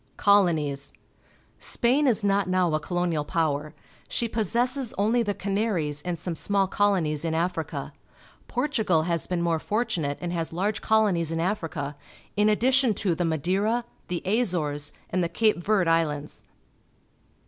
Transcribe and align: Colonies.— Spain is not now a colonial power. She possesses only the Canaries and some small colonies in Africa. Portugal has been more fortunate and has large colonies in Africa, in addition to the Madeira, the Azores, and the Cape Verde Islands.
Colonies.— 0.17 0.93
Spain 1.73 2.07
is 2.07 2.23
not 2.23 2.49
now 2.49 2.73
a 2.73 2.79
colonial 2.79 3.23
power. 3.23 3.75
She 4.09 4.27
possesses 4.27 4.95
only 4.97 5.21
the 5.21 5.35
Canaries 5.35 6.01
and 6.01 6.17
some 6.17 6.33
small 6.33 6.65
colonies 6.65 7.23
in 7.23 7.35
Africa. 7.35 7.93
Portugal 8.47 9.03
has 9.03 9.27
been 9.27 9.43
more 9.43 9.59
fortunate 9.59 10.17
and 10.19 10.33
has 10.33 10.51
large 10.51 10.81
colonies 10.81 11.31
in 11.31 11.39
Africa, 11.39 11.95
in 12.35 12.49
addition 12.49 12.95
to 12.95 13.13
the 13.13 13.25
Madeira, 13.25 13.85
the 14.07 14.23
Azores, 14.25 14.91
and 15.11 15.21
the 15.21 15.29
Cape 15.29 15.57
Verde 15.61 15.87
Islands. 15.91 16.41